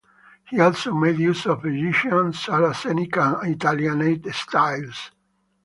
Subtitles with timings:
[0.49, 5.11] He also made use of Egyptian, Saracenic and Italianate styles.